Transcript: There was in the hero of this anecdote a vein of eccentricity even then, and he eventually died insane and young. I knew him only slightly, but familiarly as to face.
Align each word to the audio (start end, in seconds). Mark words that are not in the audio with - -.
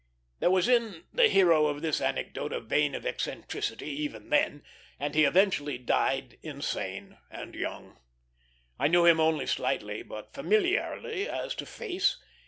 There 0.39 0.49
was 0.49 0.67
in 0.67 1.03
the 1.13 1.27
hero 1.27 1.67
of 1.67 1.83
this 1.83 2.01
anecdote 2.01 2.53
a 2.53 2.59
vein 2.59 2.95
of 2.95 3.05
eccentricity 3.05 3.85
even 4.01 4.31
then, 4.31 4.63
and 4.99 5.13
he 5.13 5.25
eventually 5.25 5.77
died 5.77 6.39
insane 6.41 7.19
and 7.29 7.53
young. 7.53 7.99
I 8.79 8.87
knew 8.87 9.05
him 9.05 9.19
only 9.19 9.45
slightly, 9.45 10.01
but 10.01 10.33
familiarly 10.33 11.29
as 11.29 11.53
to 11.53 11.67
face. 11.67 12.17